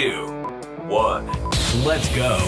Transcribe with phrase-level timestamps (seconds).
[0.00, 0.28] two,
[0.88, 1.26] one.
[1.84, 2.38] Let's go.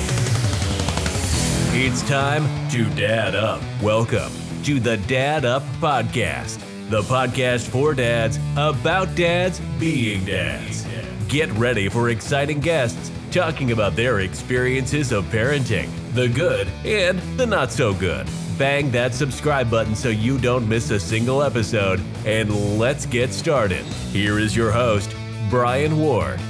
[1.75, 3.61] It's time to Dad Up.
[3.83, 4.33] Welcome
[4.63, 10.87] to the Dad Up Podcast, the podcast for dads about dads being dads.
[11.29, 17.45] Get ready for exciting guests talking about their experiences of parenting, the good and the
[17.45, 18.27] not so good.
[18.57, 23.85] Bang that subscribe button so you don't miss a single episode, and let's get started.
[24.11, 25.15] Here is your host,
[25.51, 26.41] Brian Ward.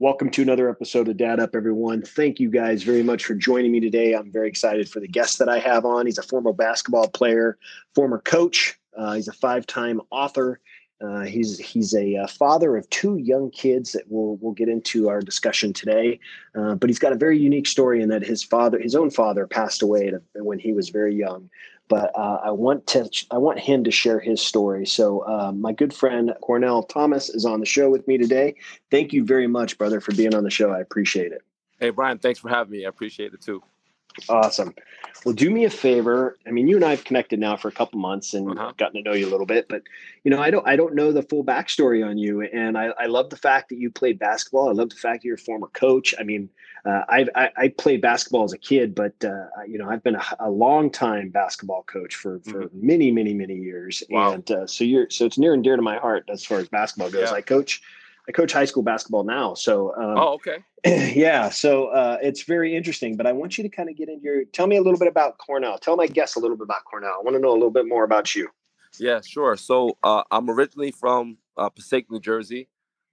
[0.00, 2.02] Welcome to another episode of Dad Up, everyone.
[2.02, 4.12] Thank you guys very much for joining me today.
[4.12, 6.06] I'm very excited for the guest that I have on.
[6.06, 7.58] He's a former basketball player,
[7.96, 8.78] former coach.
[8.96, 10.60] Uh, he's a five-time author.
[11.04, 15.08] Uh, he's he's a, uh, father of two young kids that we'll we'll get into
[15.08, 16.20] our discussion today.
[16.54, 19.48] Uh, but he's got a very unique story in that his father, his own father,
[19.48, 21.50] passed away when he was very young
[21.88, 24.86] but uh, I want to I want him to share his story.
[24.86, 28.54] So uh, my good friend Cornell Thomas is on the show with me today.
[28.90, 30.70] Thank you very much, brother, for being on the show.
[30.70, 31.42] I appreciate it.
[31.80, 32.84] Hey Brian, thanks for having me.
[32.84, 33.62] I appreciate it too.
[34.28, 34.74] Awesome.
[35.24, 36.38] Well, do me a favor.
[36.46, 38.72] I mean, you and I have connected now for a couple months and uh-huh.
[38.76, 39.82] gotten to know you a little bit, but
[40.24, 42.42] you know, I don't, I don't know the full backstory on you.
[42.42, 44.68] And I, I love the fact that you played basketball.
[44.68, 46.14] I love the fact that you're a former coach.
[46.18, 46.48] I mean,
[46.84, 50.16] uh, I've, I, I played basketball as a kid, but uh, you know, I've been
[50.16, 52.86] a, a long time basketball coach for for mm-hmm.
[52.86, 54.02] many, many, many years.
[54.10, 54.32] Wow.
[54.32, 56.68] And uh, so you're, so it's near and dear to my heart as far as
[56.68, 57.30] basketball goes.
[57.30, 57.36] Yeah.
[57.36, 57.82] I coach
[58.28, 59.54] I coach high school basketball now.
[59.54, 60.58] So, um, oh, okay.
[61.18, 61.48] Yeah.
[61.48, 64.44] So uh, it's very interesting, but I want you to kind of get into your,
[64.44, 65.78] tell me a little bit about Cornell.
[65.78, 67.14] Tell my guests a little bit about Cornell.
[67.18, 68.48] I want to know a little bit more about you.
[68.98, 69.56] Yeah, sure.
[69.56, 72.68] So uh, I'm originally from uh, Passaic, New Jersey,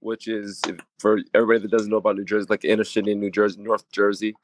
[0.06, 0.62] which is
[1.00, 3.60] for everybody that doesn't know about New Jersey, like the inner city in New Jersey,
[3.60, 4.36] North Jersey.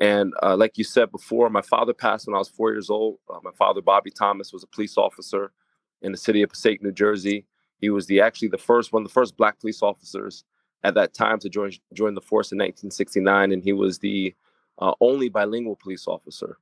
[0.00, 3.18] And uh, like you said before, my father passed when I was four years old.
[3.28, 5.52] Uh, my father, Bobby Thomas, was a police officer
[6.00, 7.44] in the city of Passaic, New Jersey.
[7.80, 10.44] He was the actually the first one of the first black police officers
[10.84, 14.34] at that time to join join the force in 1969, and he was the
[14.78, 16.56] uh, only bilingual police officer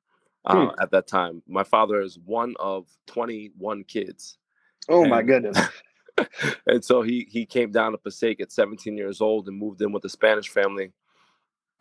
[0.46, 0.80] uh, hmm.
[0.80, 1.42] at that time.
[1.46, 4.36] My father is one of 21 kids.
[4.88, 5.58] Oh and, my goodness!
[6.66, 9.92] and so he he came down to Passaic at 17 years old and moved in
[9.92, 10.92] with a Spanish family.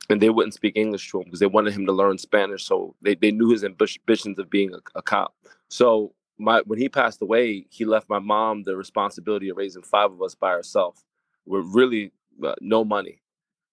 [0.10, 2.64] And they wouldn't speak English to him because they wanted him to learn Spanish.
[2.64, 5.36] So they, they knew his ambitions of being a, a cop.
[5.70, 10.12] So my when he passed away, he left my mom the responsibility of raising five
[10.12, 11.04] of us by herself.
[11.46, 12.12] With really
[12.44, 13.22] uh, no money.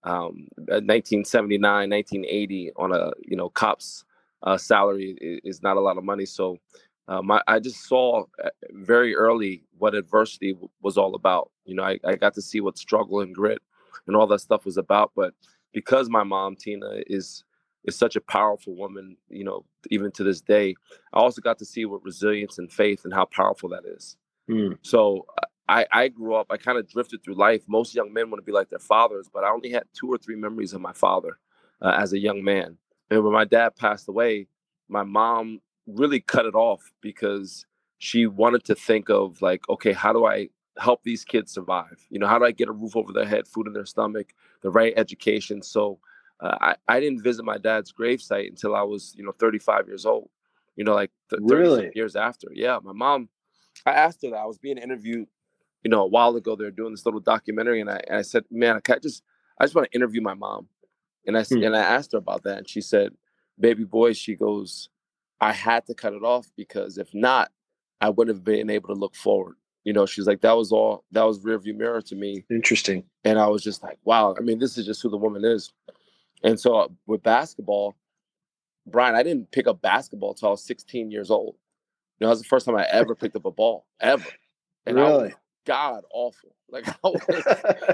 [0.05, 4.05] Um, 1979, 1980 on a you know cop's
[4.43, 6.27] uh, salary is, is, not a lot of money.
[6.27, 6.59] So
[7.09, 11.51] um, I, I, just saw uh, very early what adversity w- was all about.
[11.67, 13.61] You know, I, I got to see what struggle and grit
[14.07, 15.13] and all that stuff was about.
[15.15, 15.35] But
[15.73, 17.45] because my mom Tina is
[17.85, 20.75] is such a powerful woman, you know, even to this day.
[21.13, 24.17] I also got to see what resilience and faith and how powerful that is.
[24.49, 24.79] Mm.
[24.83, 25.27] So
[25.69, 27.63] I, I grew up, I kind of drifted through life.
[27.67, 30.19] Most young men want to be like their fathers, but I only had two or
[30.19, 31.39] three memories of my father
[31.81, 32.79] uh, as a young man.
[33.11, 34.47] And when my dad passed away,
[34.89, 37.67] my mom really cut it off because
[37.99, 42.07] she wanted to think of like, okay, how do I help these kids survive?
[42.11, 44.35] You know, how do I get a roof over their head, food in their stomach,
[44.63, 45.63] the right education?
[45.63, 45.99] So
[46.41, 50.05] uh, I, I didn't visit my dad's gravesite until I was, you know, 35 years
[50.05, 50.29] old,
[50.77, 51.91] you know, like th- 30 really?
[51.95, 52.49] years after.
[52.53, 52.79] Yeah.
[52.83, 53.29] My mom,
[53.87, 55.29] I asked her that I was being interviewed,
[55.83, 56.57] you know, a while ago.
[56.57, 57.81] They're doing this little documentary.
[57.81, 59.23] And I, and I said, man, I can't just,
[59.59, 60.69] I just want to interview my mom.
[61.27, 61.63] And I, hmm.
[61.63, 62.59] and I asked her about that.
[62.59, 63.13] And she said,
[63.59, 64.91] baby boy, she goes,
[65.45, 67.51] I had to cut it off because if not,
[68.01, 69.57] I wouldn't have been able to look forward.
[69.85, 72.47] You know, she's like, that was all, that was rearview mirror to me.
[72.51, 73.05] Interesting.
[73.25, 74.35] And I was just like, wow.
[74.39, 75.71] I mean, this is just who the woman is.
[76.43, 77.95] And so uh, with basketball,
[78.87, 81.57] Brian, I didn't pick up basketball until I was 16 years old.
[82.19, 84.25] You know, that was the first time I ever picked up a ball, ever.
[84.87, 85.35] And really?
[85.67, 86.55] god awful.
[86.71, 87.23] Like I was,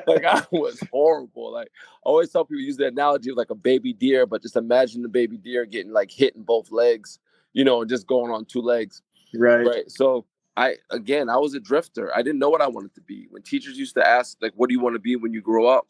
[0.06, 1.52] like I was horrible.
[1.52, 4.56] Like I always tell people use the analogy of like a baby deer, but just
[4.56, 7.18] imagine the baby deer getting like hit in both legs,
[7.52, 9.02] you know, just going on two legs.
[9.34, 9.66] Right.
[9.66, 9.90] Right.
[9.90, 12.14] So I again, I was a drifter.
[12.14, 13.26] I didn't know what I wanted to be.
[13.30, 15.66] When teachers used to ask, like, what do you want to be when you grow
[15.66, 15.86] up?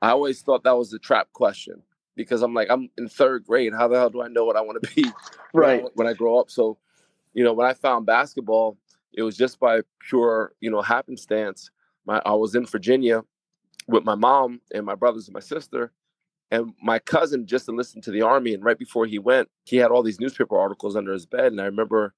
[0.00, 1.82] I always thought that was a trap question
[2.14, 3.72] because I'm like, I'm in third grade.
[3.74, 5.10] How the hell do I know what I want to be
[5.52, 6.50] right when I, when I grow up?
[6.50, 6.78] So,
[7.34, 8.76] you know, when I found basketball,
[9.12, 11.70] it was just by pure, you know, happenstance.
[12.06, 13.24] My I was in Virginia
[13.86, 15.92] with my mom and my brothers and my sister,
[16.50, 18.54] and my cousin just enlisted to the army.
[18.54, 21.60] And right before he went, he had all these newspaper articles under his bed, and
[21.60, 22.14] I remember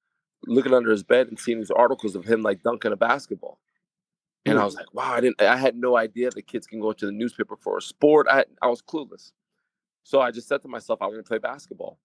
[0.47, 3.59] looking under his bed and seeing these articles of him like dunking a basketball.
[4.47, 4.67] And I hmm.
[4.67, 7.12] was like, wow, I didn't I had no idea that kids can go to the
[7.12, 8.27] newspaper for a sport.
[8.31, 9.32] I I was clueless.
[10.03, 11.99] So I just said to myself, I want to play basketball.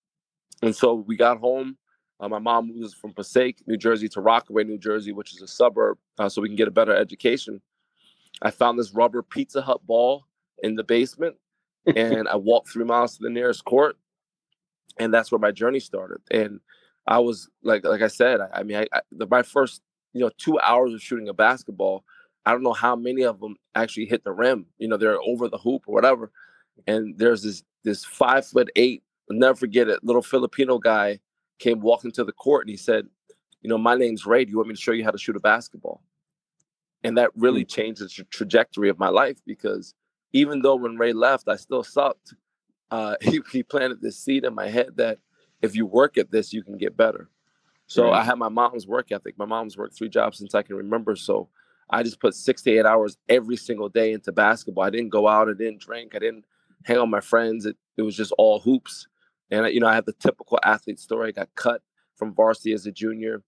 [0.62, 1.78] And so we got home
[2.20, 5.48] Uh, my mom moves from Passaic, New Jersey, to Rockaway, New Jersey, which is a
[5.48, 7.62] suburb, uh, so we can get a better education.
[8.42, 10.26] I found this rubber Pizza Hut ball
[10.64, 11.36] in the basement,
[11.96, 13.98] and I walked three miles to the nearest court,
[14.98, 16.20] and that's where my journey started.
[16.32, 16.60] And
[17.08, 19.82] I was like, like I said, I, I mean, I, I, the, my first,
[20.14, 22.04] you know, two hours of shooting a basketball,
[22.46, 24.68] I don't know how many of them actually hit the rim.
[24.78, 26.32] You know, they're over the hoop or whatever.
[26.88, 31.20] And there's this this five foot eight, I'll never forget it, little Filipino guy
[31.60, 33.08] came walking to the court and he said,
[33.62, 34.46] you know, my name's Ray.
[34.46, 36.04] Do you want me to show you how to shoot a basketball?
[37.04, 37.82] And that really mm-hmm.
[37.82, 39.94] changed the tra- trajectory of my life because
[40.36, 42.34] even though when Ray left, I still sucked.
[42.92, 45.20] Uh, he, he planted this seed in my head that
[45.62, 47.30] if you work at this, you can get better.
[47.88, 48.20] So right.
[48.20, 49.38] I had my mom's work ethic.
[49.38, 51.16] My mom's worked three jobs since I can remember.
[51.16, 51.48] So
[51.90, 54.84] I just put six to eight hours every single day into basketball.
[54.84, 55.48] I didn't go out.
[55.48, 56.16] I didn't drink.
[56.16, 56.46] I didn't
[56.84, 57.66] hang out with my friends.
[57.66, 59.08] It, it was just all hoops.
[59.52, 61.30] And you know, I had the typical athlete story.
[61.30, 61.82] I got cut
[62.18, 63.42] from varsity as a junior.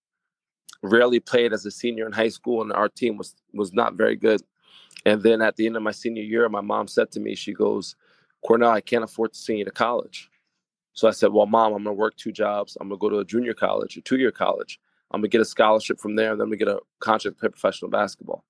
[0.83, 4.15] Rarely played as a senior in high school, and our team was was not very
[4.15, 4.41] good.
[5.07, 7.53] And then at the end of my senior year, my mom said to me, she
[7.53, 7.95] goes,
[8.45, 10.29] Cornell, I can't afford to send you to college.
[10.91, 12.75] So I said, Well, mom, I'm gonna work two jobs.
[12.81, 14.81] I'm gonna go to a junior college, a two-year college.
[15.09, 17.47] I'm gonna get a scholarship from there, and then gonna get a contract to play
[17.47, 18.43] professional basketball.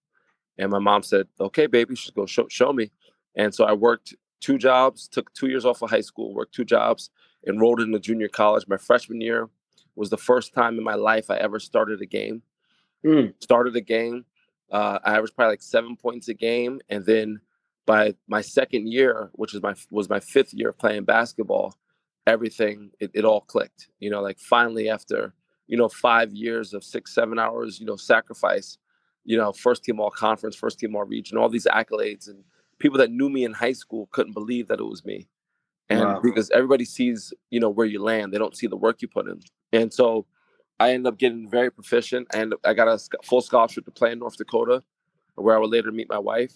[0.58, 2.90] And my mom said, Okay, baby, she's go show, show me.
[3.36, 6.66] And so I worked two jobs, took two years off of high school, worked two
[6.66, 7.12] jobs,
[7.48, 8.66] enrolled in a junior college.
[8.68, 9.48] My freshman year
[9.96, 12.42] was the first time in my life I ever started a game.
[13.06, 13.36] Mm.
[13.44, 14.26] Started a game.
[14.72, 17.40] Uh, I averaged probably like seven points a game, and then
[17.86, 21.76] by my second year, which is my was my fifth year of playing basketball,
[22.26, 23.90] everything it, it all clicked.
[24.00, 25.34] You know, like finally after
[25.68, 28.78] you know five years of six seven hours, you know, sacrifice,
[29.24, 32.44] you know, first team all conference, first team all region, all these accolades, and
[32.80, 35.28] people that knew me in high school couldn't believe that it was me
[35.90, 36.20] and wow.
[36.22, 39.28] because everybody sees you know where you land they don't see the work you put
[39.28, 39.40] in
[39.72, 40.26] and so
[40.80, 44.20] i ended up getting very proficient and i got a full scholarship to play in
[44.20, 44.84] north dakota
[45.36, 46.54] where i would later meet my wife.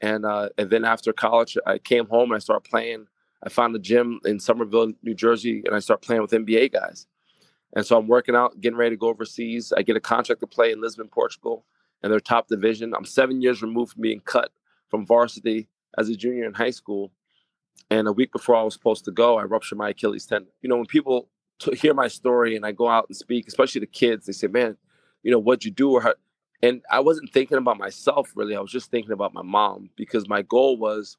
[0.00, 3.06] And uh, and then after college i came home and i started playing.
[3.42, 7.06] I found a gym in somerville new jersey and i started playing with nba guys.
[7.76, 9.72] And so i'm working out getting ready to go overseas.
[9.76, 11.64] I get a contract to play in lisbon portugal
[12.02, 12.94] and their top division.
[12.94, 14.50] I'm seven years removed from being cut
[14.88, 15.68] from varsity
[15.98, 17.12] as a junior in high school.
[17.90, 20.50] And a week before I was supposed to go, I ruptured my Achilles tendon.
[20.62, 21.28] You know, when people
[21.58, 24.46] t- hear my story and I go out and speak, especially the kids, they say,
[24.46, 24.76] "Man,
[25.22, 26.14] you know, what'd you do?" Or how?
[26.62, 28.56] and I wasn't thinking about myself really.
[28.56, 31.16] I was just thinking about my mom because my goal was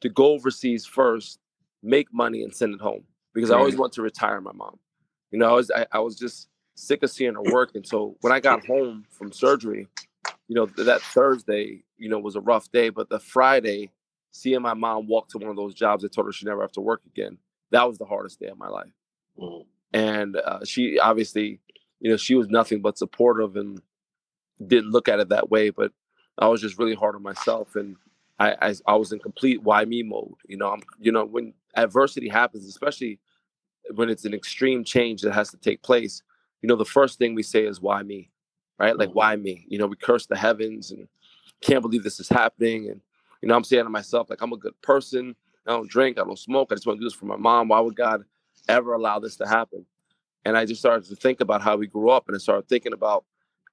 [0.00, 1.38] to go overseas first,
[1.82, 3.04] make money, and send it home.
[3.34, 3.50] Because.
[3.50, 4.78] I always want to retire my mom.
[5.30, 8.16] You know, I was I, I was just sick of seeing her work, and so
[8.20, 9.88] when I got home from surgery,
[10.48, 13.90] you know, that Thursday, you know, was a rough day, but the Friday
[14.32, 16.72] seeing my mom walk to one of those jobs that told her she never have
[16.72, 17.38] to work again,
[17.70, 18.92] that was the hardest day of my life.
[19.38, 19.64] Mm.
[19.92, 21.60] And uh, she obviously,
[22.00, 23.80] you know, she was nothing but supportive and
[24.66, 25.70] didn't look at it that way.
[25.70, 25.92] But
[26.38, 27.96] I was just really hard on myself, and
[28.38, 30.34] I, I, I was in complete why me mode.
[30.46, 33.18] You know, I'm, you know, when adversity happens, especially
[33.94, 36.22] when it's an extreme change that has to take place,
[36.62, 38.30] you know, the first thing we say is why me,
[38.78, 38.96] right?
[38.96, 39.14] Like mm.
[39.14, 39.66] why me?
[39.68, 41.08] You know, we curse the heavens and
[41.60, 43.00] can't believe this is happening, and
[43.42, 45.34] you know, I'm saying to myself, like, I'm a good person.
[45.66, 46.18] I don't drink.
[46.18, 46.68] I don't smoke.
[46.70, 47.68] I just want to do this for my mom.
[47.68, 48.24] Why would God
[48.68, 49.86] ever allow this to happen?
[50.44, 52.24] And I just started to think about how we grew up.
[52.26, 53.24] And I started thinking about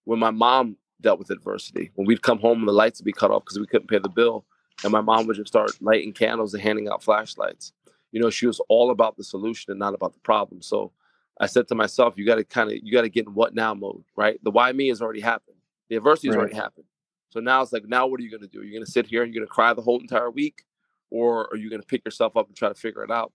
[0.06, 3.12] when my mom dealt with adversity, when we'd come home and the lights would be
[3.12, 4.46] cut off because we couldn't pay the bill.
[4.84, 7.74] And my mom would just start lighting candles and handing out flashlights.
[8.12, 10.62] You know, she was all about the solution and not about the problem.
[10.62, 10.92] So
[11.40, 13.54] I said to myself, you got to kind of, you got to get in what
[13.54, 14.40] now mode, right?
[14.44, 15.58] The why me has already happened.
[15.90, 16.42] The adversity has right.
[16.42, 16.86] already happened.
[17.30, 18.62] So now it's like, now what are you going to do?
[18.62, 20.64] Are You're going to sit here and you're going to cry the whole entire week,
[21.12, 23.32] or are you going to pick yourself up and try to figure it out?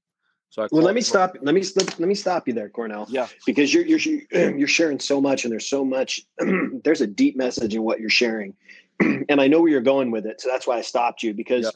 [0.55, 1.37] So well, let me stop.
[1.43, 3.07] Let me let, let me stop you there, Cornell.
[3.11, 3.99] Yeah, because you're you're
[4.57, 6.25] you're sharing so much, and there's so much.
[6.85, 8.55] there's a deep message in what you're sharing,
[9.01, 10.41] and I know where you're going with it.
[10.41, 11.71] So that's why I stopped you because yeah.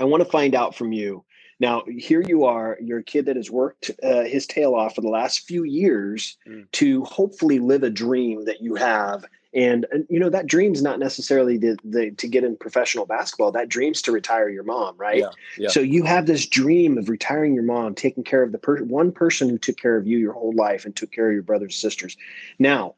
[0.00, 1.24] I want to find out from you.
[1.60, 2.76] Now, here you are.
[2.82, 6.36] You're a kid that has worked uh, his tail off for the last few years
[6.48, 6.68] mm.
[6.72, 9.24] to hopefully live a dream that you have
[9.54, 13.52] and, and you know that dream's not necessarily the, the, to get in professional basketball.
[13.52, 15.18] That dream's to retire your mom right?
[15.18, 15.68] Yeah, yeah.
[15.68, 19.12] so you have this dream of retiring your mom taking care of the per- one
[19.12, 21.74] person who took care of you your whole life and took care of your brothers
[21.74, 22.16] and sisters.
[22.58, 22.94] Now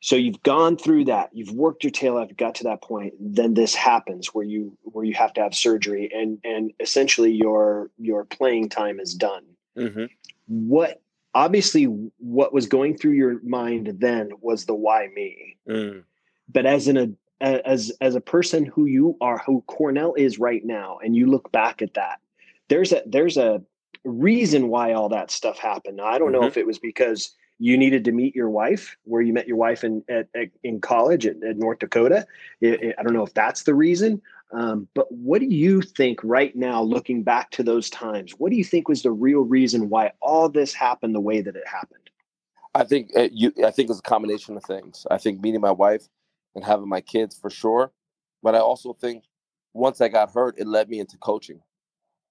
[0.00, 1.28] so you've gone through that.
[1.34, 3.14] You've worked your tail off you got to that point.
[3.20, 7.90] Then this happens where you where you have to have surgery and and essentially your
[7.98, 9.44] your playing time is done.
[9.76, 10.06] Mm-hmm.
[10.48, 11.00] what
[11.34, 11.84] obviously
[12.18, 16.02] what was going through your mind then was the why me mm.
[16.48, 20.64] but as an a, as as a person who you are who cornell is right
[20.64, 22.20] now and you look back at that
[22.68, 23.62] there's a there's a
[24.04, 26.42] reason why all that stuff happened now, i don't mm-hmm.
[26.42, 29.58] know if it was because you needed to meet your wife where you met your
[29.58, 32.26] wife in at, at in college at, at North Dakota.
[32.62, 36.18] It, it, I don't know if that's the reason, um, but what do you think
[36.24, 38.32] right now, looking back to those times?
[38.32, 41.54] What do you think was the real reason why all this happened the way that
[41.54, 42.10] it happened?
[42.74, 43.52] I think uh, you.
[43.64, 45.06] I think it's a combination of things.
[45.10, 46.08] I think meeting my wife
[46.54, 47.92] and having my kids for sure,
[48.42, 49.24] but I also think
[49.72, 51.60] once I got hurt, it led me into coaching.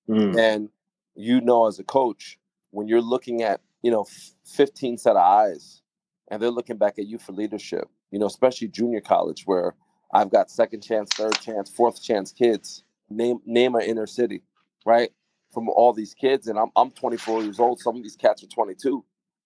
[0.10, 0.38] Mm.
[0.38, 0.70] And
[1.16, 2.38] you know, as a coach,
[2.72, 4.06] when you're looking at you know
[4.46, 5.82] 15 set of eyes,
[6.30, 9.76] and they're looking back at you for leadership, you know, especially junior college where
[10.14, 12.84] I've got second chance, third chance, fourth chance kids.
[13.10, 14.44] Name name an inner city,
[14.86, 15.12] right?
[15.54, 17.80] From all these kids, and I'm I'm 24 years old.
[17.80, 19.04] Some of these cats are 22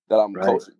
[0.09, 0.45] that I'm right.
[0.45, 0.75] coaching,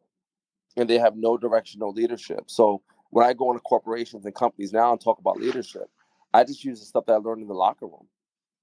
[0.76, 2.44] and they have no direction, no leadership.
[2.48, 5.90] So when I go into corporations and companies now and talk about leadership,
[6.34, 8.08] I just use the stuff that I learned in the locker room.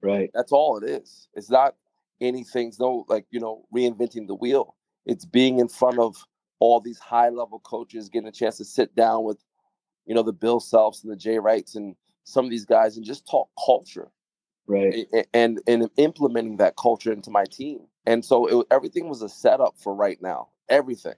[0.02, 0.30] Right.
[0.34, 1.28] That's all it is.
[1.34, 1.76] It's not
[2.20, 2.72] anything.
[2.78, 4.76] No, like you know, reinventing the wheel.
[5.06, 6.26] It's being in front of
[6.58, 9.38] all these high level coaches, getting a chance to sit down with,
[10.06, 13.04] you know, the Bill Selfs and the Jay Wrights and some of these guys and
[13.04, 14.10] just talk culture.
[14.66, 15.06] Right.
[15.34, 17.80] And and implementing that culture into my team.
[18.06, 20.48] And so it, everything was a setup for right now.
[20.68, 21.14] Everything.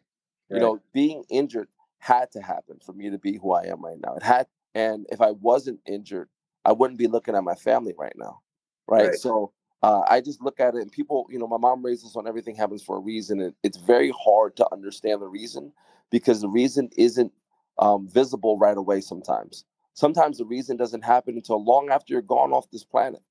[0.51, 0.57] Right.
[0.57, 3.99] You know, being injured had to happen for me to be who I am right
[4.03, 4.15] now.
[4.15, 6.29] It had, and if I wasn't injured,
[6.65, 8.41] I wouldn't be looking at my family right now.
[8.89, 9.09] Right.
[9.09, 9.15] right.
[9.15, 12.17] So uh, I just look at it and people, you know, my mom raised us
[12.17, 13.41] on everything happens for a reason.
[13.41, 15.73] And it's very hard to understand the reason
[16.11, 17.33] because the reason isn't
[17.79, 19.65] um, visible right away sometimes.
[19.95, 23.23] Sometimes the reason doesn't happen until long after you're gone off this planet.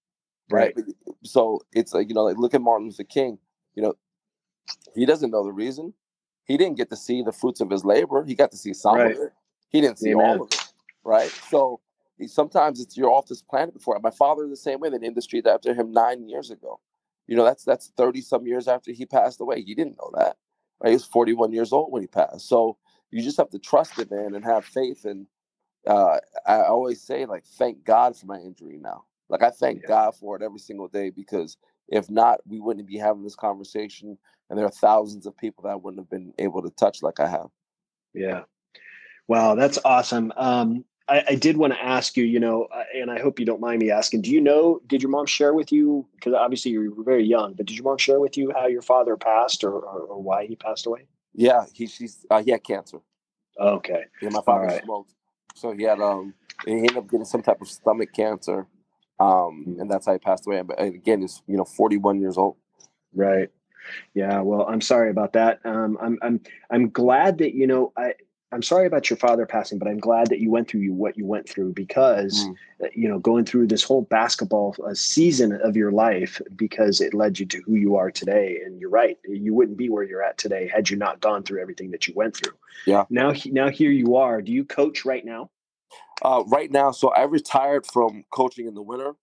[0.50, 0.74] Right.
[0.76, 0.86] right.
[1.24, 3.38] So it's like, you know, like look at Martin Luther King,
[3.76, 3.94] you know,
[4.96, 5.94] he doesn't know the reason.
[6.46, 8.24] He didn't get to see the fruits of his labor.
[8.24, 9.16] He got to see some right.
[9.16, 9.34] of it.
[9.70, 10.26] He didn't see Amen.
[10.26, 10.74] all of it.
[11.04, 11.30] Right.
[11.50, 11.80] So
[12.28, 13.98] sometimes it's you're off this planet before.
[14.00, 14.90] My father the same way.
[14.90, 16.80] They named the street after him nine years ago.
[17.28, 19.62] You know, that's that's 30 some years after he passed away.
[19.62, 20.36] He didn't know that.
[20.82, 20.90] Right?
[20.90, 22.48] He was 41 years old when he passed.
[22.48, 22.78] So
[23.12, 25.06] you just have to trust it, man, and have faith.
[25.06, 25.28] And
[25.88, 29.04] uh, I always say, like, thank God for my injury now.
[29.30, 29.88] Like I thank yeah.
[29.88, 34.18] God for it every single day because if not, we wouldn't be having this conversation.
[34.50, 37.20] And there are thousands of people that I wouldn't have been able to touch like
[37.20, 37.48] I have.
[38.14, 38.42] Yeah.
[39.30, 40.34] Wow, that's awesome.
[40.36, 43.46] Um, I, I, did want to ask you, you know, uh, and I hope you
[43.46, 44.24] don't mind me asking.
[44.24, 44.82] Do you know?
[44.88, 46.06] Did your mom share with you?
[46.16, 48.82] Because obviously you were very young, but did your mom share with you how your
[48.82, 51.08] father passed or, or, or why he passed away?
[51.34, 53.00] Yeah, he she's uh, he had cancer.
[53.60, 54.06] Okay.
[54.22, 54.84] Yeah, my father right.
[54.84, 55.14] smoked,
[55.56, 56.34] so he had um
[56.66, 58.68] he ended up getting some type of stomach cancer,
[59.20, 59.82] um, mm.
[59.82, 60.62] and that's how he passed away.
[60.62, 62.58] But again, he's you know forty one years old.
[63.14, 63.50] Right.
[64.14, 64.42] Yeah.
[64.42, 65.60] Well, I'm sorry about that.
[65.66, 68.14] Um, I'm I'm I'm glad that you know I
[68.54, 71.26] I'm sorry about your father passing, but I'm glad that you went through what you
[71.26, 72.56] went through because, mm.
[72.96, 77.40] You know, going through this whole basketball uh, season of your life because it led
[77.40, 78.60] you to who you are today.
[78.66, 81.62] And you're right, you wouldn't be where you're at today had you not gone through
[81.62, 82.54] everything that you went through.
[82.88, 83.06] Yeah.
[83.12, 84.42] Now, now here you are.
[84.42, 85.52] Do you coach right now?
[86.24, 89.14] Uh, right now, so I retired from coaching in the winter.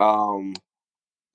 [0.00, 0.54] Um,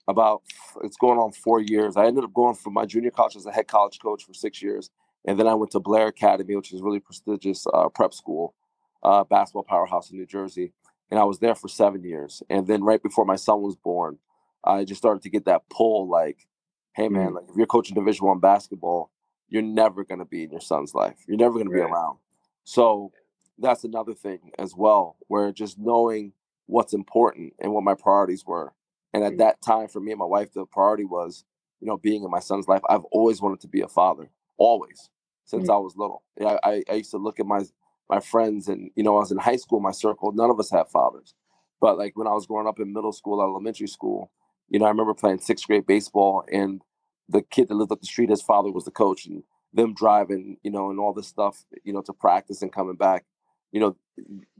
[0.07, 0.41] about
[0.83, 1.97] it's going on four years.
[1.97, 4.61] I ended up going from my junior college as a head college coach for six
[4.61, 4.89] years
[5.25, 8.55] and then I went to Blair Academy, which is really prestigious uh, prep school,
[9.03, 10.73] uh, basketball powerhouse in New Jersey.
[11.09, 12.41] And I was there for seven years.
[12.49, 14.17] And then right before my son was born,
[14.63, 16.47] I just started to get that pull like,
[16.93, 17.35] hey man, mm-hmm.
[17.35, 19.11] like if you're coaching Division One basketball,
[19.49, 21.17] you're never gonna be in your son's life.
[21.27, 21.87] You're never gonna right.
[21.87, 22.17] be around.
[22.63, 23.11] So
[23.59, 26.33] that's another thing as well, where just knowing
[26.67, 28.73] what's important and what my priorities were.
[29.13, 29.39] And at mm-hmm.
[29.39, 31.43] that time for me and my wife, the priority was,
[31.81, 32.81] you know, being in my son's life.
[32.89, 34.29] I've always wanted to be a father
[34.61, 35.09] always
[35.45, 35.71] since mm-hmm.
[35.71, 36.23] I was little.
[36.39, 37.61] Yeah, I, I used to look at my
[38.09, 40.69] my friends, and you know, I was in high school, my circle, none of us
[40.69, 41.33] had fathers.
[41.79, 44.31] But like when I was growing up in middle school, elementary school,
[44.69, 46.81] you know, I remember playing sixth grade baseball, and
[47.27, 50.57] the kid that lived up the street, his father was the coach, and them driving,
[50.63, 53.25] you know, and all this stuff, you know, to practice and coming back.
[53.71, 53.95] You know,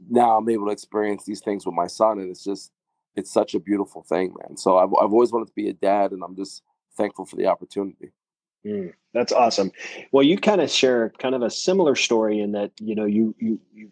[0.08, 2.72] now I'm able to experience these things with my son, and it's just,
[3.14, 4.56] it's such a beautiful thing, man.
[4.56, 6.62] So I've I've always wanted to be a dad, and I'm just
[6.96, 8.12] thankful for the opportunity.
[8.64, 9.72] Mm, that's awesome.
[10.12, 13.34] Well, you kind of share kind of a similar story in that you know you
[13.38, 13.90] you you.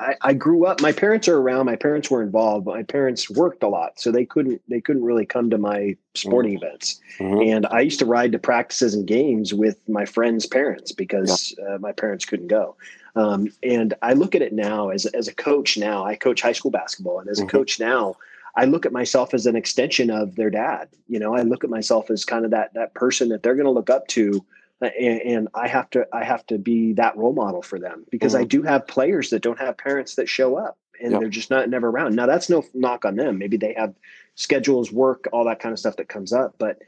[0.00, 0.80] I, I grew up.
[0.80, 1.66] My parents are around.
[1.66, 2.64] My parents were involved.
[2.66, 5.96] But my parents worked a lot, so they couldn't they couldn't really come to my
[6.14, 6.66] sporting mm-hmm.
[6.66, 7.00] events.
[7.18, 7.50] Mm-hmm.
[7.50, 11.74] And I used to ride to practices and games with my friends' parents because yeah.
[11.74, 12.76] uh, my parents couldn't go.
[13.16, 15.76] Um, and I look at it now as as a coach.
[15.76, 17.48] Now I coach high school basketball, and as mm-hmm.
[17.48, 18.16] a coach now,
[18.56, 20.88] I look at myself as an extension of their dad.
[21.06, 23.66] You know, I look at myself as kind of that that person that they're going
[23.66, 24.44] to look up to,
[24.82, 28.04] uh, and, and, I have to I have to be that role model for them
[28.10, 28.42] because mm-hmm.
[28.42, 31.20] I do have players that don't have parents that show up and yep.
[31.20, 32.14] they're just not never around.
[32.14, 33.38] Now that's no knock on them.
[33.38, 33.94] Maybe they have
[34.34, 36.78] schedules, work, all that kind of stuff that comes up, but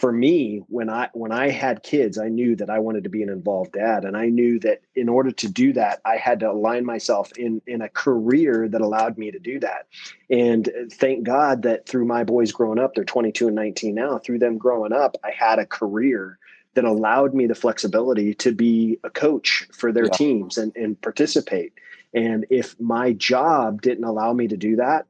[0.00, 3.22] for me when i when i had kids i knew that i wanted to be
[3.22, 4.04] an involved dad.
[4.04, 7.60] And i knew that in order to do that i had to align myself in
[7.66, 9.88] in a career that allowed me to do that.
[10.30, 14.18] And uh, thank god that through my boys growing up they're 22 and 19 now
[14.18, 16.38] through them growing up i had a career
[16.74, 20.12] that allowed me the flexibility to be a coach for their yeah.
[20.12, 21.72] teams and, and participate.
[22.14, 25.06] And if my job didn't allow me to do that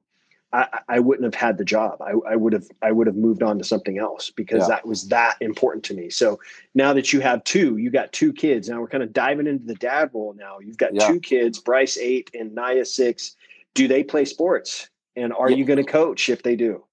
[0.53, 2.03] I, I wouldn't have had the job.
[2.03, 4.69] I, I, would have I would have moved on to something else because yeah.
[4.69, 6.11] that was that important to me.
[6.11, 6.41] So
[6.75, 8.69] now that you have two, you got two kids.
[8.69, 10.35] Now we're kind of diving into the dad role.
[10.37, 11.07] Now you've got yeah.
[11.07, 13.37] two kids, Bryce eight and Naya six.
[13.75, 14.89] Do they play sports?
[15.15, 15.57] And are yeah.
[15.57, 16.85] you going to coach if they do?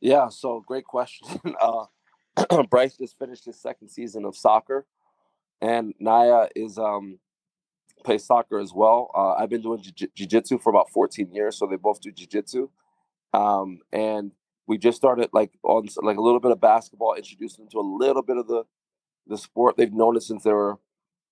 [0.00, 0.28] Yeah.
[0.28, 1.28] So great question.
[1.60, 4.84] Uh, Bryce just finished his second season of soccer,
[5.62, 7.18] and Naya is um
[8.04, 9.10] plays soccer as well.
[9.14, 12.68] Uh, I've been doing jiu- jiu-jitsu for about 14 years, so they both do jiu-jitsu.
[13.32, 14.32] Um, and
[14.66, 17.80] we just started like on like a little bit of basketball, introducing them to a
[17.80, 18.64] little bit of the
[19.26, 19.76] the sport.
[19.76, 20.78] They've known it since they were,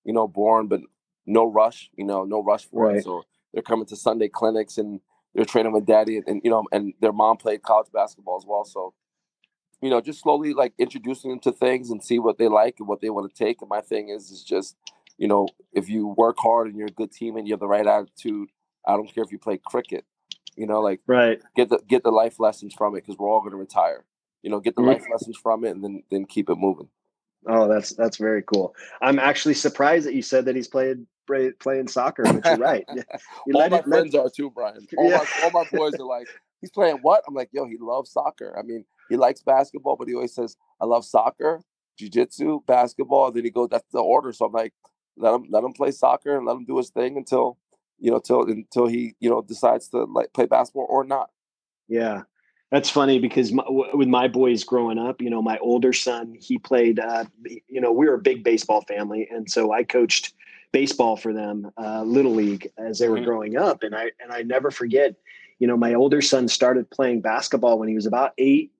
[0.05, 0.81] you know, born, but
[1.27, 2.97] no rush, you know, no rush for right.
[2.97, 3.05] it.
[3.05, 5.01] So they're coming to Sunday clinics and
[5.35, 8.47] they're training with daddy and, and you know, and their mom played college basketball as
[8.47, 8.65] well.
[8.65, 8.95] So,
[9.81, 12.89] you know, just slowly like introducing them to things and see what they like and
[12.89, 13.61] what they want to take.
[13.61, 14.77] And my thing is is just,
[15.19, 17.69] you know, if you work hard and you're a good team and you have the
[17.69, 18.49] right attitude,
[18.87, 20.05] I don't care if you play cricket.
[20.57, 21.41] You know, like right.
[21.57, 24.05] Get the get the life lessons from it because we're all going to retire.
[24.43, 24.91] You know, get the mm-hmm.
[24.91, 26.89] life lessons from it and then then keep it moving.
[27.47, 28.75] Oh, that's that's very cool.
[29.03, 32.85] I'm actually surprised that you said that he's played playing soccer, but you're right.
[33.47, 34.27] You all my it, friends let...
[34.27, 34.87] are too, Brian.
[34.97, 35.19] All, yeah.
[35.19, 36.29] my, all my boys are like,
[36.61, 37.23] he's playing what?
[37.27, 38.55] I'm like, yo, he loves soccer.
[38.59, 41.61] I mean, he likes basketball, but he always says, I love soccer,
[41.99, 43.33] jiu-jitsu, basketball.
[43.33, 44.33] Then he goes, that's the order.
[44.33, 44.73] So I'm like,
[45.17, 47.59] let him let him play soccer and let him do his thing until
[47.99, 51.31] you know, till until he, you know, decides to like play basketball or not.
[51.89, 52.23] Yeah.
[52.71, 56.59] That's funny because my, with my boys growing up, you know, my older son, he
[56.59, 57.25] played, uh,
[57.69, 59.29] you know, we were a big baseball family.
[59.31, 60.35] And so I coached
[60.73, 63.27] baseball for them, uh, little league as they were mm-hmm.
[63.27, 63.85] growing up.
[63.85, 65.15] And I, and I never forget,
[65.61, 68.73] you know, my older son started playing basketball when he was about eight.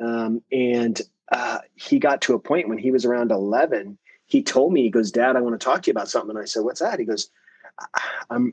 [0.00, 0.98] Um, and
[1.30, 4.90] uh, he got to a point when he was around 11, he told me, he
[4.90, 6.30] goes, dad, I want to talk to you about something.
[6.30, 6.98] And I said, what's that?
[6.98, 7.28] He goes,
[8.30, 8.52] I'm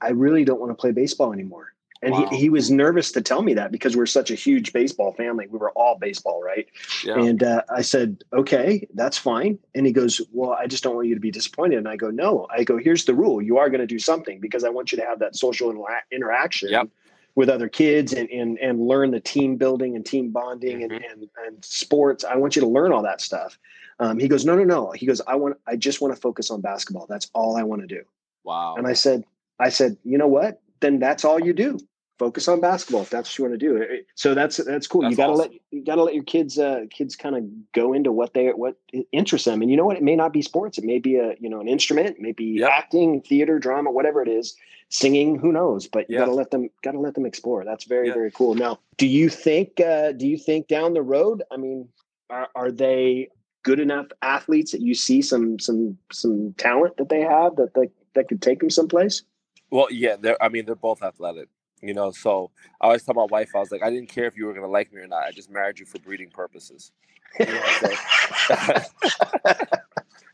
[0.00, 1.72] I really don't want to play baseball anymore.
[2.02, 2.28] And wow.
[2.30, 5.46] he, he was nervous to tell me that because we're such a huge baseball family.
[5.48, 6.66] We were all baseball, right?
[7.04, 7.20] Yeah.
[7.20, 9.58] And uh, I said, okay, that's fine.
[9.74, 11.76] And he goes, well, I just don't want you to be disappointed.
[11.76, 12.46] And I go, no.
[12.50, 13.42] I go, here's the rule.
[13.42, 16.00] You are going to do something because I want you to have that social intera-
[16.10, 16.88] interaction yep.
[17.34, 20.92] with other kids and, and, and learn the team building and team bonding mm-hmm.
[20.94, 22.24] and, and, and sports.
[22.24, 23.58] I want you to learn all that stuff.
[23.98, 24.90] Um, he goes, no, no, no.
[24.92, 27.04] He goes, I want, I just want to focus on basketball.
[27.06, 28.04] That's all I want to do.
[28.44, 28.74] Wow.
[28.76, 29.24] And I said,
[29.58, 30.60] I said, you know what?
[30.80, 31.78] Then that's all you do.
[32.18, 34.02] Focus on basketball if that's what you want to do.
[34.14, 35.02] So that's that's cool.
[35.02, 35.52] That's you gotta awesome.
[35.52, 38.76] let you gotta let your kids uh, kids kind of go into what they what
[39.10, 39.62] interests them.
[39.62, 39.96] And you know what?
[39.96, 40.76] It may not be sports.
[40.76, 42.18] It may be a you know an instrument.
[42.20, 42.70] Maybe yep.
[42.74, 44.54] acting, theater, drama, whatever it is.
[44.90, 45.86] Singing, who knows?
[45.86, 47.64] But you gotta let them gotta let them explore.
[47.64, 48.54] That's very very cool.
[48.54, 51.42] Now, do you think uh, do you think down the road?
[51.50, 51.88] I mean,
[52.28, 53.28] are, are they
[53.62, 57.88] good enough athletes that you see some some some talent that they have that they,
[58.14, 59.22] that could take them someplace?
[59.70, 60.42] Well, yeah, they're.
[60.42, 61.48] I mean, they're both athletic.
[61.82, 64.36] You know, so I always tell my wife, I was like, I didn't care if
[64.36, 65.24] you were gonna like me or not.
[65.24, 66.92] I just married you for breeding purposes.
[67.38, 67.88] You know, so,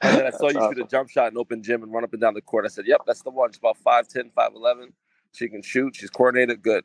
[0.03, 0.75] and then I saw you awesome.
[0.75, 2.65] shoot a jump shot in open gym and run up and down the court.
[2.65, 3.53] I said, Yep, that's the one.
[3.53, 4.93] She's about 5'10, 5'11.
[5.33, 5.95] She can shoot.
[5.95, 6.63] She's coordinated.
[6.63, 6.85] Good.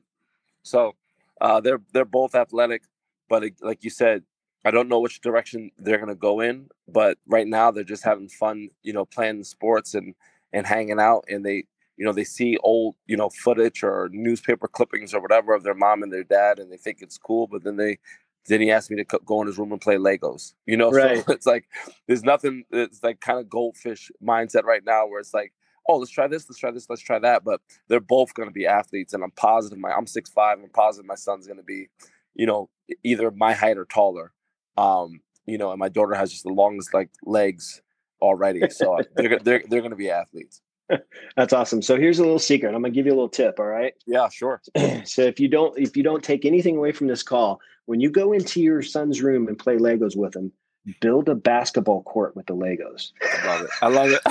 [0.64, 0.96] So
[1.40, 2.84] uh, they're they're both athletic,
[3.30, 4.24] but it, like you said,
[4.64, 6.70] I don't know which direction they're gonna go in.
[6.88, 8.70] But right now, they're just having fun.
[8.84, 10.14] You know, playing sports and
[10.54, 11.66] and hanging out, and they
[12.02, 15.76] you know they see old you know footage or newspaper clippings or whatever of their
[15.76, 18.00] mom and their dad and they think it's cool but then they
[18.48, 21.24] then he asked me to go in his room and play legos you know right.
[21.24, 21.66] so it's like
[22.08, 25.54] there's nothing it's like kind of goldfish mindset right now where it's like
[25.88, 28.54] oh let's try this let's try this let's try that but they're both going to
[28.54, 31.64] be athletes and i'm positive my i'm six five i'm positive my son's going to
[31.64, 31.88] be
[32.34, 32.68] you know
[33.04, 34.34] either my height or taller
[34.76, 37.84] um you know and my daughter has just the longest like legs
[38.22, 40.62] already so they're, they're, they're going to be athletes
[41.36, 41.82] That's awesome.
[41.82, 42.76] So here's a little secret.
[42.76, 43.60] I'm gonna give you a little tip.
[43.60, 43.94] All right.
[44.06, 44.62] Yeah, sure.
[45.06, 48.10] so if you don't if you don't take anything away from this call, when you
[48.10, 50.52] go into your son's room and play Legos with him,
[51.00, 53.12] build a basketball court with the Legos.
[53.22, 53.70] I love it.
[53.82, 54.22] I love it.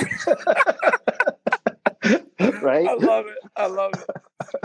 [2.63, 2.89] right?
[2.89, 3.39] I love it.
[3.57, 4.07] I love it.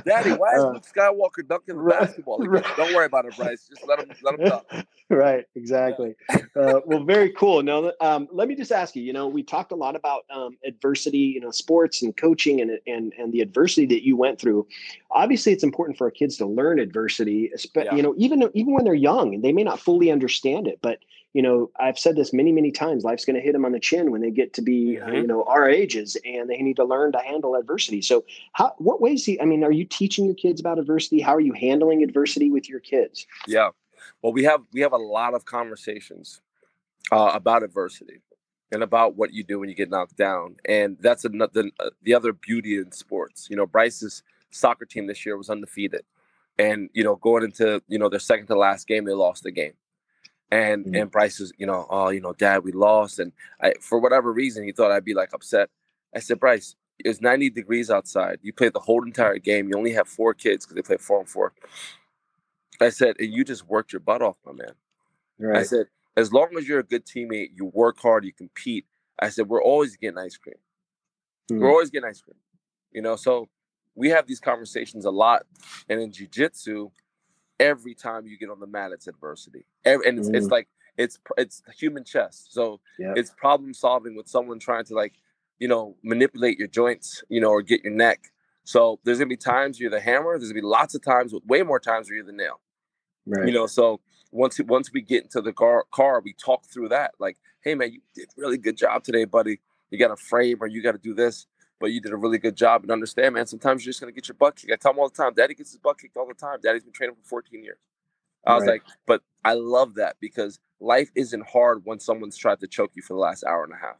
[0.06, 2.40] Daddy, why is uh, Luke Skywalker dunking the right, basketball?
[2.40, 2.66] Right.
[2.78, 3.68] Don't worry about it, Bryce.
[3.70, 4.88] Just let him let him dunk.
[5.10, 6.16] Right, exactly.
[6.56, 7.62] Uh, well, very cool.
[7.62, 9.04] Now, um, let me just ask you.
[9.04, 11.20] You know, we talked a lot about um, adversity.
[11.20, 14.66] You know, sports and coaching and and and the adversity that you went through.
[15.12, 17.52] Obviously, it's important for our kids to learn adversity.
[17.76, 17.94] Yeah.
[17.94, 21.00] You know, even even when they're young, they may not fully understand it, but
[21.36, 23.04] you know, I've said this many, many times.
[23.04, 25.16] Life's going to hit them on the chin when they get to be, uh, mm-hmm.
[25.16, 28.02] uh, you know, our ages, and they need to learn to handle adversity.
[28.02, 29.28] So, how, what ways?
[29.42, 31.20] I mean, are you teaching your kids about adversity?
[31.20, 33.28] How are you handling adversity with your kids?
[33.48, 33.72] Yeah,
[34.26, 36.42] well, we have we have a lot of conversations
[37.12, 38.22] uh, about adversity
[38.72, 42.16] and about what you do when you get knocked down, and that's another uh, the
[42.16, 43.48] other beauty in sports.
[43.52, 46.06] You know, Bryce's soccer team this year was undefeated,
[46.58, 49.52] and you know, going into you know their second to last game, they lost the
[49.52, 49.74] game
[50.50, 50.96] and mm-hmm.
[50.96, 54.34] and Bryce was, you know, oh, you know, Dad, we lost, and I, for whatever
[54.34, 55.70] reason, he thought I'd be like upset.
[56.16, 58.40] I said, Bryce, it's 90 degrees outside.
[58.42, 59.70] You played the whole entire game.
[59.70, 61.54] You only have four kids because they play four and four.
[62.82, 64.74] I said, and you just worked your butt off, my man.
[65.38, 65.60] Right.
[65.60, 68.86] I said, as long as you're a good teammate, you work hard, you compete.
[69.20, 70.56] I said, we're always getting ice cream.
[71.52, 71.62] Mm-hmm.
[71.62, 72.38] We're always getting ice cream.
[72.92, 73.50] You know, so
[73.96, 75.46] we have these conversations a lot.
[75.90, 76.92] And in jujitsu,
[77.60, 80.36] every time you get on the mat, it's adversity, every, and it's, mm.
[80.36, 82.48] it's, like it's it's human chess.
[82.50, 85.14] So it's problem solving with someone trying to like
[85.60, 88.32] you know manipulate your joints, you know, or get your neck.
[88.64, 90.38] So there's gonna be times you're the hammer.
[90.38, 92.60] There's gonna be lots of times, with way more times where you're the nail.
[93.26, 93.48] Right.
[93.48, 94.00] You know, so
[94.32, 97.14] once once we get into the car, car, we talk through that.
[97.20, 99.60] Like, hey man, you did really good job today, buddy.
[99.90, 101.48] You got a frame, or you got to do this
[101.80, 102.84] but you did a really good job.
[102.84, 104.72] And understand, man, sometimes you're just gonna get your butt kicked.
[104.72, 106.60] I tell him all the time, Daddy gets his butt kicked all the time.
[106.64, 107.78] Daddy's been training for 14 years.
[108.46, 108.74] I was right.
[108.74, 113.02] like, but I love that because life isn't hard when someone's tried to choke you
[113.02, 113.98] for the last hour and a half.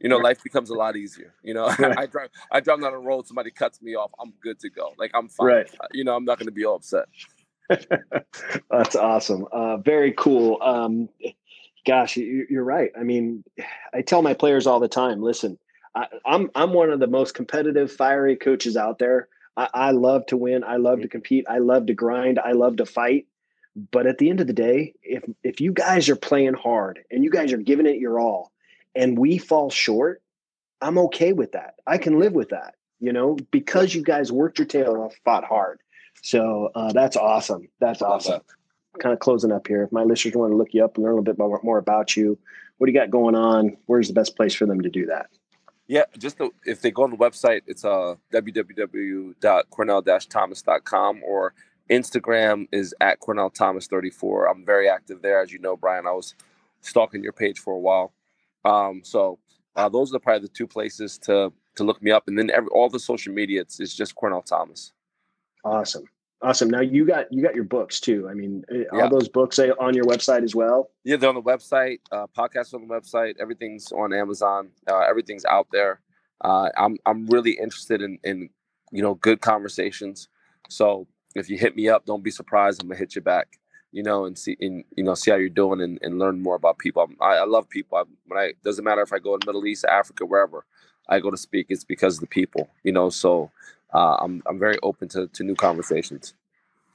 [0.00, 1.34] You know, life becomes a lot easier.
[1.42, 1.98] You know, right.
[1.98, 4.92] I drive I drive down the road, somebody cuts me off, I'm good to go.
[4.98, 5.46] Like I'm fine.
[5.46, 5.70] Right.
[5.92, 7.06] You know, I'm not gonna be all upset.
[8.70, 9.46] That's awesome.
[9.50, 10.58] Uh, very cool.
[10.62, 11.08] Um,
[11.86, 12.90] gosh, you're right.
[12.98, 13.44] I mean,
[13.94, 15.58] I tell my players all the time, listen,
[15.94, 19.28] I, am I'm, I'm one of the most competitive, fiery coaches out there.
[19.56, 20.64] I, I love to win.
[20.64, 21.46] I love to compete.
[21.48, 22.38] I love to grind.
[22.38, 23.26] I love to fight.
[23.90, 27.22] But at the end of the day, if if you guys are playing hard and
[27.22, 28.50] you guys are giving it your all,
[28.94, 30.22] and we fall short,
[30.80, 31.74] I'm okay with that.
[31.86, 32.74] I can live with that.
[33.00, 35.80] You know, because you guys worked your tail off, fought hard.
[36.22, 37.68] So uh, that's awesome.
[37.80, 38.40] That's awesome.
[39.00, 39.82] Kind of closing up here.
[39.82, 41.78] If my listeners want to look you up and learn a little bit more, more
[41.78, 42.38] about you,
[42.78, 43.76] what do you got going on?
[43.86, 45.26] Where's the best place for them to do that?
[45.88, 51.54] Yeah, just the, if they go on the website, it's uh, www.cornell-thomas.com or
[51.88, 54.48] Instagram is at Cornell Thomas 34.
[54.48, 56.04] I'm very active there, as you know, Brian.
[56.06, 56.34] I was
[56.80, 58.12] stalking your page for a while.
[58.64, 59.38] Um, so
[59.76, 62.70] uh, those are probably the two places to to look me up, and then every,
[62.70, 64.92] all the social media, it's, it's just Cornell Thomas.
[65.66, 66.04] Awesome.
[66.42, 66.70] Awesome.
[66.70, 68.28] Now you got you got your books too.
[68.30, 69.02] I mean, eh, yeah.
[69.02, 70.90] all those books on your website as well.
[71.02, 71.98] Yeah, they're on the website.
[72.12, 73.34] Uh, podcasts on the website.
[73.40, 74.68] Everything's on Amazon.
[74.88, 76.00] Uh, everything's out there.
[76.42, 78.50] Uh, I'm I'm really interested in in
[78.92, 80.28] you know good conversations.
[80.68, 82.80] So if you hit me up, don't be surprised.
[82.80, 83.58] I'm gonna hit you back.
[83.90, 86.54] You know, and see and you know see how you're doing and, and learn more
[86.54, 87.08] about people.
[87.20, 87.98] I, I love people.
[87.98, 90.64] I, when I doesn't matter if I go to Middle East, Africa, wherever
[91.08, 92.68] I go to speak, it's because of the people.
[92.84, 93.50] You know, so
[93.96, 96.34] uh, I'm I'm very open to to new conversations.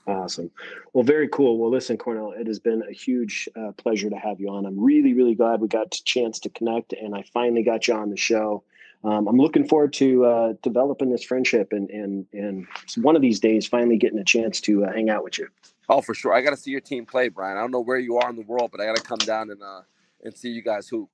[0.08, 0.52] Awesome.
[0.94, 1.58] Well, very cool.
[1.60, 4.66] Well, listen, Cornell, it has been a huge uh, pleasure to have you on.
[4.66, 7.94] I'm really, really glad we got a chance to connect, and I finally got you
[7.94, 8.64] on the show.
[9.04, 13.40] Um, I'm looking forward to uh, developing this friendship and and and one of these
[13.40, 15.48] days finally getting a chance to uh, hang out with you.
[15.90, 16.34] Oh, for sure.
[16.34, 17.58] I got to see your team play, Brian.
[17.58, 19.50] I don't know where you are in the world, but I got to come down
[19.50, 19.82] and uh,
[20.24, 21.10] and see you guys hoop.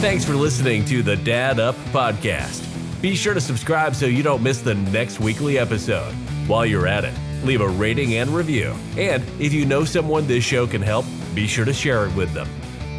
[0.00, 2.75] Thanks for listening to the Dad Up podcast.
[3.00, 6.12] Be sure to subscribe so you don't miss the next weekly episode.
[6.46, 7.12] While you're at it,
[7.44, 8.74] leave a rating and review.
[8.96, 11.04] And if you know someone this show can help,
[11.34, 12.48] be sure to share it with them.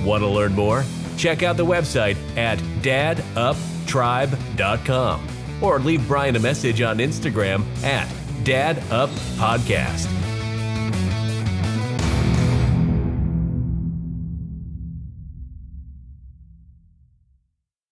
[0.05, 0.83] Want to learn more?
[1.17, 5.27] Check out the website at daduptribe.com
[5.61, 8.07] or leave Brian a message on Instagram at
[8.43, 10.36] daduppodcast.